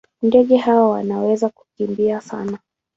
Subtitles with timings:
[0.21, 2.59] Ndege hawa wanaweza kukimbia sana.